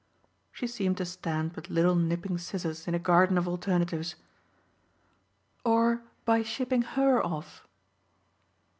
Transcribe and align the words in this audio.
She 0.51 0.65
seemed 0.65 0.97
to 0.97 1.05
stand 1.05 1.53
with 1.53 1.69
little 1.69 1.93
nipping 1.93 2.39
scissors 2.39 2.87
in 2.87 2.95
a 2.95 2.97
garden 2.97 3.37
of 3.37 3.47
alternatives. 3.47 4.15
"Or 5.63 6.01
by 6.25 6.41
shipping 6.41 6.81
HER 6.81 7.23
off. 7.23 7.67